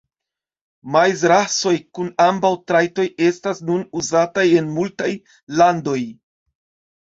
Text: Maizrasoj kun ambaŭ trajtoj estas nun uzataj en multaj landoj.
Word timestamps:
Maizrasoj 0.93 1.73
kun 1.97 2.07
ambaŭ 2.25 2.51
trajtoj 2.71 3.05
estas 3.27 3.61
nun 3.69 3.85
uzataj 4.01 4.47
en 4.63 4.73
multaj 4.79 5.11
landoj. 5.61 6.01